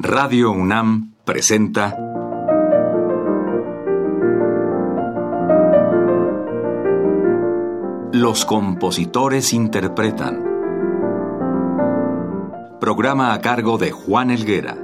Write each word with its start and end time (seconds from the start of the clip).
Radio 0.00 0.52
UNAM 0.52 1.14
presenta 1.24 1.98
Los 8.12 8.44
compositores 8.44 9.52
interpretan. 9.52 10.44
Programa 12.80 13.34
a 13.34 13.40
cargo 13.40 13.76
de 13.76 13.90
Juan 13.90 14.30
Elguera. 14.30 14.78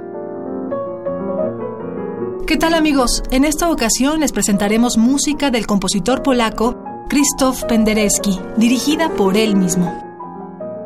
¿Qué 2.45 2.57
tal 2.57 2.73
amigos? 2.73 3.23
En 3.31 3.45
esta 3.45 3.71
ocasión 3.71 4.19
les 4.19 4.33
presentaremos 4.33 4.97
música 4.97 5.49
del 5.49 5.65
compositor 5.65 6.23
polaco 6.23 6.83
Krzysztof 7.07 7.63
Penderecki, 7.63 8.37
dirigida 8.57 9.07
por 9.07 9.37
él 9.37 9.55
mismo. 9.55 9.97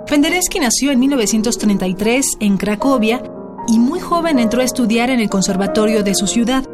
Penderecki 0.08 0.60
nació 0.60 0.92
en 0.92 1.00
1933 1.00 2.38
en 2.40 2.58
Cracovia 2.58 3.24
y 3.70 3.78
muy 3.78 4.00
joven 4.00 4.40
entró 4.40 4.62
a 4.62 4.66
estudiar 4.66 5.12
en 5.12 5.20
el 5.20 5.30
conservatorio 5.30 6.04
de 6.04 6.16
su 6.16 6.26
ciudad. 6.26 6.66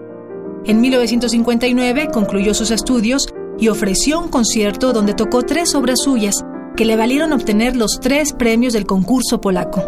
En 0.64 0.80
1959 0.80 2.08
concluyó 2.12 2.54
sus 2.54 2.72
estudios 2.72 3.28
y 3.60 3.68
ofreció 3.68 4.18
un 4.18 4.30
concierto 4.30 4.94
donde 4.94 5.14
tocó 5.14 5.44
tres 5.44 5.76
obras 5.76 6.00
suyas 6.02 6.36
que 6.78 6.86
le 6.86 6.96
valieron 6.96 7.34
obtener 7.34 7.76
los 7.76 8.00
tres 8.00 8.32
premios 8.32 8.72
del 8.72 8.86
concurso 8.86 9.42
polaco. 9.42 9.84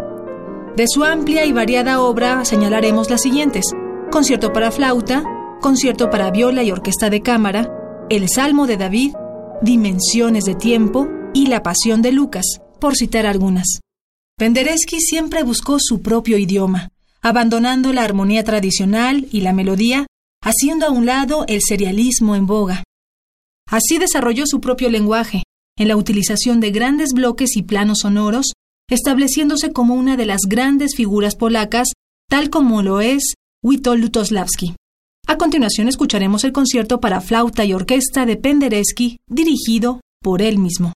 De 0.76 0.84
su 0.86 1.02
amplia 1.02 1.46
y 1.46 1.52
variada 1.52 2.02
obra 2.02 2.44
señalaremos 2.44 3.08
las 3.08 3.22
siguientes: 3.22 3.64
Concierto 4.10 4.52
para 4.52 4.70
flauta, 4.70 5.24
Concierto 5.62 6.10
para 6.10 6.30
viola 6.30 6.62
y 6.62 6.70
orquesta 6.70 7.08
de 7.08 7.22
cámara, 7.22 7.72
El 8.10 8.28
Salmo 8.28 8.66
de 8.66 8.76
David, 8.76 9.14
Dimensiones 9.62 10.44
de 10.44 10.54
tiempo 10.54 11.08
y 11.32 11.46
La 11.46 11.62
Pasión 11.62 12.02
de 12.02 12.12
Lucas, 12.12 12.60
por 12.80 12.96
citar 12.96 13.24
algunas. 13.24 13.80
Penderecki 14.36 15.00
siempre 15.00 15.42
buscó 15.42 15.78
su 15.80 16.00
propio 16.00 16.38
idioma, 16.38 16.90
abandonando 17.22 17.92
la 17.92 18.04
armonía 18.04 18.44
tradicional 18.44 19.26
y 19.30 19.40
la 19.40 19.52
melodía, 19.52 20.06
haciendo 20.42 20.86
a 20.86 20.90
un 20.90 21.06
lado 21.06 21.44
el 21.48 21.60
serialismo 21.62 22.36
en 22.36 22.46
boga. 22.46 22.84
Así 23.68 23.98
desarrolló 23.98 24.44
su 24.46 24.60
propio 24.60 24.88
lenguaje, 24.88 25.42
en 25.78 25.88
la 25.88 25.96
utilización 25.96 26.60
de 26.60 26.70
grandes 26.70 27.12
bloques 27.12 27.56
y 27.56 27.62
planos 27.62 28.00
sonoros, 28.00 28.52
estableciéndose 28.90 29.72
como 29.72 29.94
una 29.94 30.16
de 30.16 30.26
las 30.26 30.40
grandes 30.48 30.96
figuras 30.96 31.36
polacas, 31.36 31.88
tal 32.28 32.50
como 32.50 32.82
lo 32.82 33.00
es 33.00 33.34
Witold 33.62 34.02
Lutosławski. 34.02 34.74
A 35.26 35.36
continuación 35.36 35.88
escucharemos 35.88 36.44
el 36.44 36.52
concierto 36.52 37.00
para 37.00 37.20
flauta 37.20 37.64
y 37.64 37.74
orquesta 37.74 38.24
de 38.24 38.36
Penderecki, 38.36 39.18
dirigido 39.28 40.00
por 40.22 40.40
él 40.40 40.58
mismo. 40.58 40.94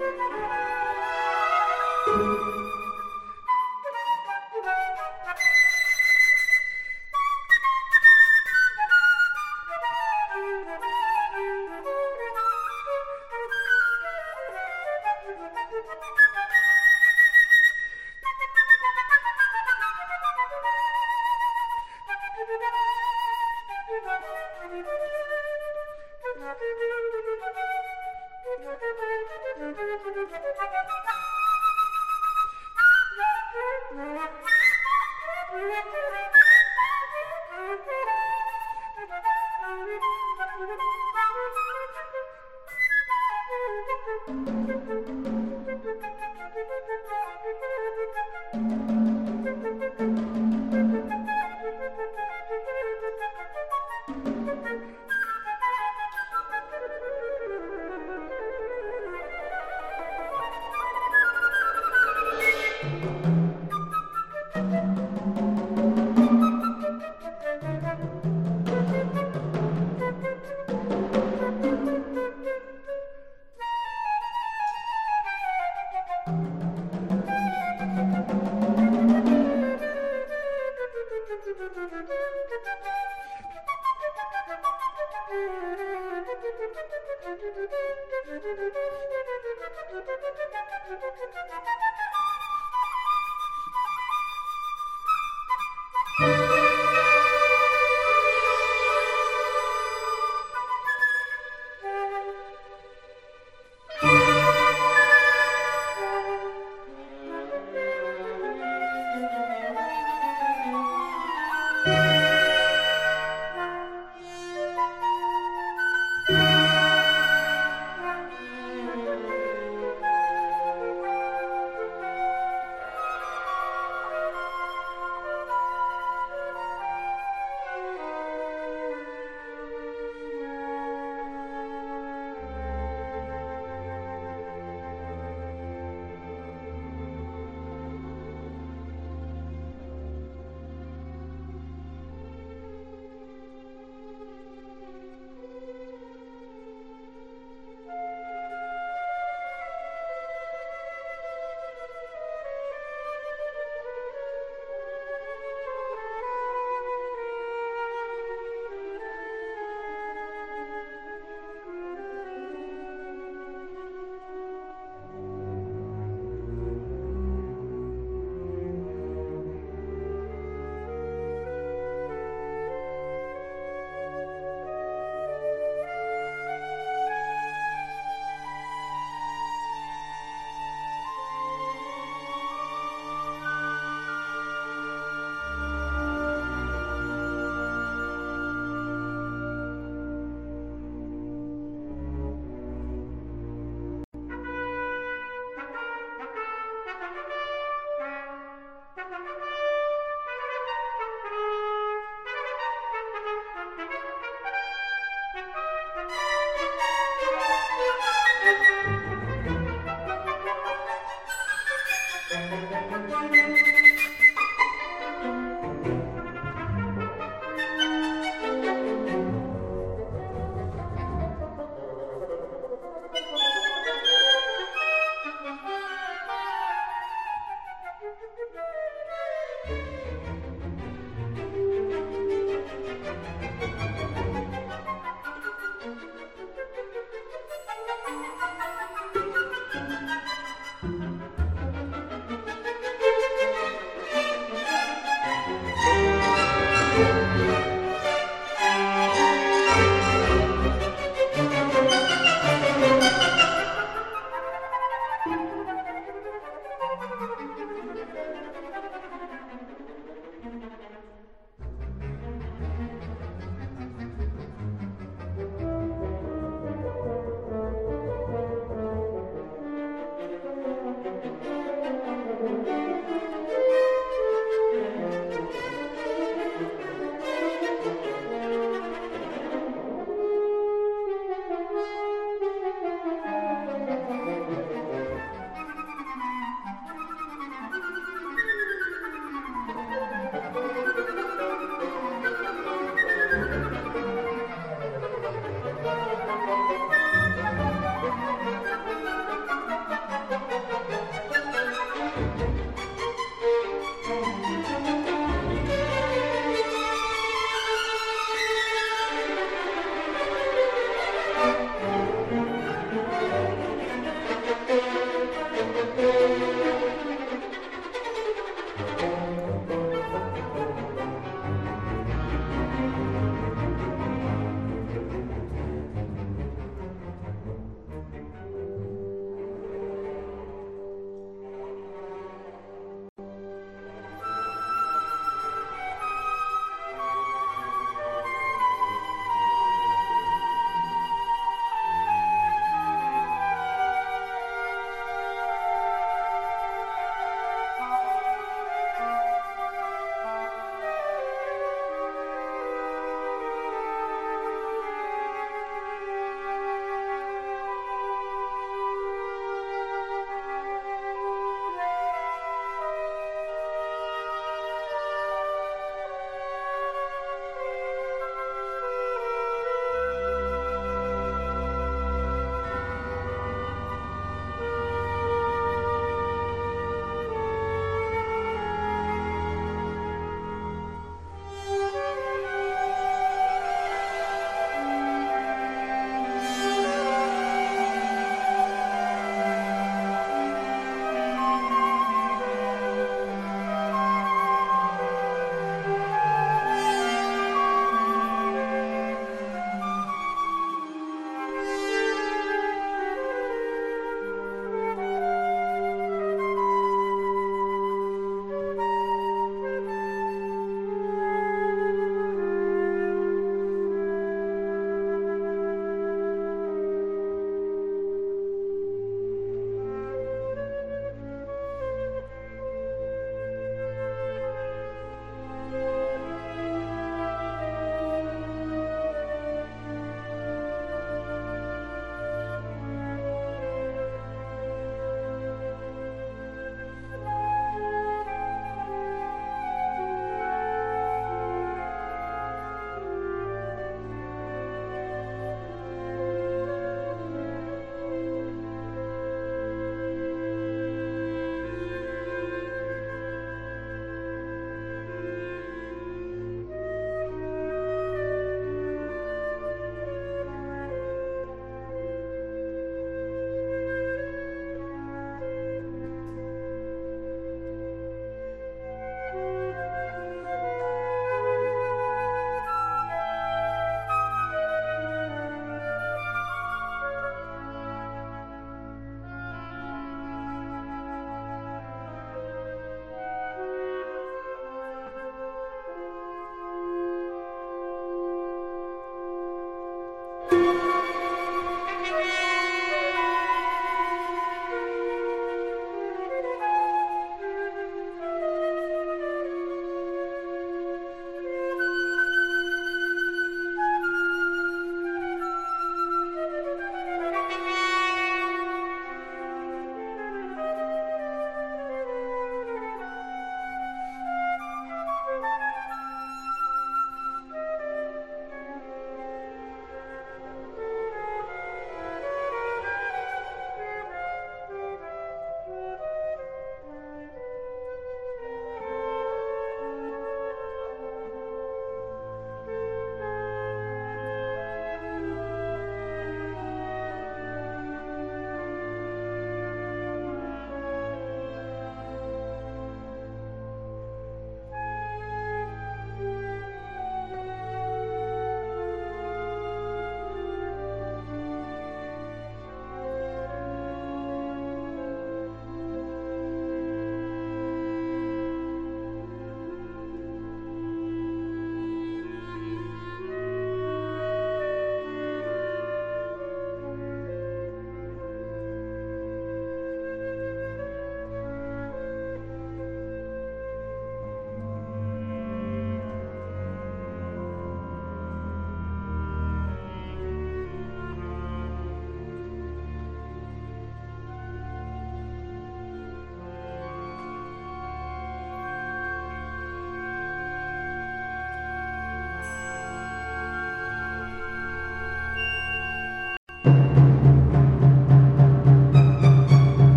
thank 0.00 0.30
you. 0.32 0.33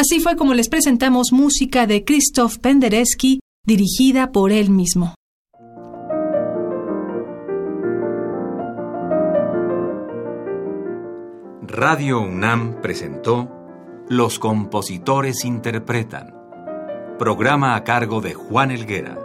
Así 0.00 0.20
fue 0.20 0.36
como 0.36 0.54
les 0.54 0.68
presentamos 0.68 1.32
música 1.32 1.88
de 1.88 2.04
Krzysztof 2.04 2.58
Penderecki, 2.58 3.40
dirigida 3.66 4.30
por 4.30 4.52
él 4.52 4.70
mismo. 4.70 5.16
Radio 11.62 12.20
UNAM 12.20 12.80
presentó 12.80 13.50
Los 14.08 14.38
compositores 14.38 15.44
interpretan, 15.44 16.32
programa 17.18 17.74
a 17.74 17.82
cargo 17.82 18.20
de 18.20 18.34
Juan 18.34 18.70
Elguera. 18.70 19.18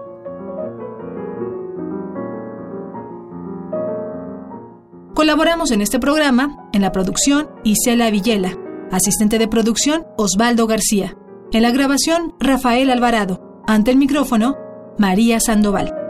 Colaboramos 5.13 5.69
en 5.69 5.81
este 5.81 5.99
programa, 5.99 6.67
en 6.73 6.81
la 6.81 6.91
producción, 6.91 7.51
Isela 7.63 8.09
Villela, 8.09 8.57
asistente 8.93 9.39
de 9.39 9.47
producción, 9.47 10.05
Osvaldo 10.17 10.67
García, 10.67 11.17
en 11.51 11.61
la 11.61 11.71
grabación, 11.71 12.33
Rafael 12.39 12.89
Alvarado, 12.89 13.63
ante 13.67 13.91
el 13.91 13.97
micrófono, 13.97 14.55
María 14.97 15.39
Sandoval. 15.39 16.02